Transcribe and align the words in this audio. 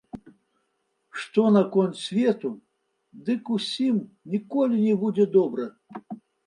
Што 1.23 1.43
наконт 1.57 1.93
свету, 2.05 2.49
дык 3.29 3.55
усім 3.59 3.95
ніколі 4.37 4.85
не 4.89 4.95
будзе 5.05 5.33
добра. 5.39 5.73